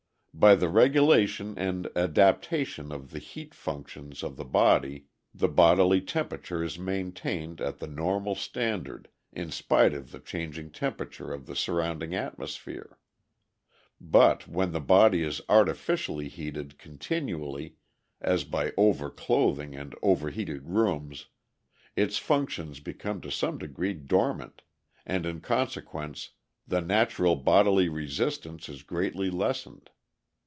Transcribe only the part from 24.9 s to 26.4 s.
and in consequence